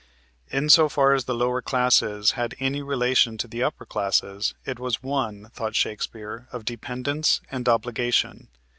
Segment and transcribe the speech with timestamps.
[0.49, 4.79] In so far as the lower classes had any relation to the upper classes, it
[4.79, 8.47] was one, thought Shakespeare, of dependence and obligation.